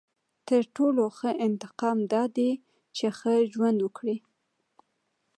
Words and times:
•تر 0.47 0.61
ټولو 0.75 1.03
ښه 1.17 1.29
انتقام 1.47 1.97
دا 2.13 2.23
دی 2.37 2.51
چې 2.97 3.05
ښه 3.17 3.33
ژوند 3.51 3.77
وکړې. 3.81 4.17